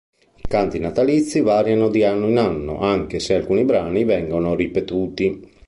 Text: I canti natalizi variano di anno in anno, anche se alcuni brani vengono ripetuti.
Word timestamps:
I 0.39 0.47
canti 0.47 0.79
natalizi 0.79 1.41
variano 1.41 1.87
di 1.89 2.03
anno 2.03 2.27
in 2.27 2.39
anno, 2.39 2.79
anche 2.79 3.19
se 3.19 3.35
alcuni 3.35 3.65
brani 3.65 4.03
vengono 4.03 4.55
ripetuti. 4.55 5.47